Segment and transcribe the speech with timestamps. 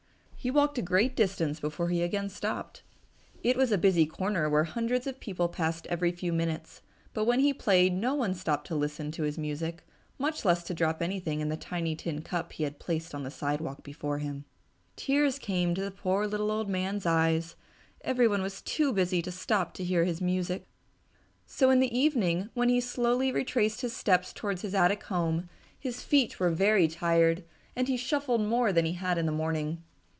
[0.43, 2.81] He walked a great distance before he again stopped.
[3.43, 6.81] It was a busy corner where hundreds of people passed every few minutes,
[7.13, 9.83] but when he played no one stopped to listen to his music,
[10.17, 13.29] much less to drop anything in the tiny tin cup he had placed on the
[13.29, 14.45] sidewalk before him.
[14.95, 17.55] Tears came to the poor little old man's eyes;
[18.03, 20.65] everyone was too busy to stop to hear his music.
[21.45, 25.49] So in the evening when he slowly retraced his steps towards his attic home,
[25.79, 27.43] his feet were very tired
[27.75, 29.83] and he shuffled more than he had in the morning.